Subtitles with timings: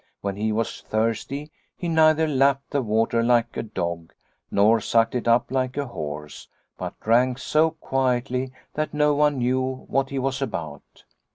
[0.21, 4.13] When he was thirsty, he neither lapped the water like a dog
[4.49, 9.61] nor sucked it up like a horse, but drank so quietly that no one knew
[9.87, 11.03] what he was about.